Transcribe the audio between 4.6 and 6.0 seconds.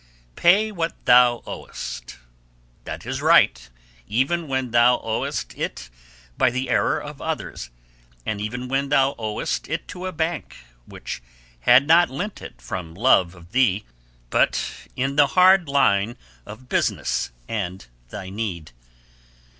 thou owest it